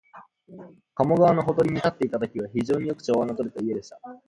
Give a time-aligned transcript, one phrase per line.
[0.95, 4.01] 加茂川のほとりに建っていたときは、非常によく調和のとれた家でした